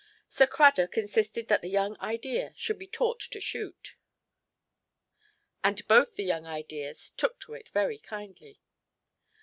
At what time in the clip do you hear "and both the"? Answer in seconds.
5.63-6.23